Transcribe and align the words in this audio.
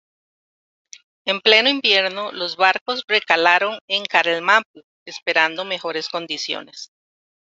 En 1.25 1.41
pleno 1.41 1.69
invierno, 1.69 2.31
los 2.31 2.55
barcos 2.55 3.03
recalaron 3.07 3.77
en 3.87 4.03
Carelmapu 4.05 4.81
esperando 5.05 5.63
mejores 5.63 6.09
condiciones. 6.09 6.91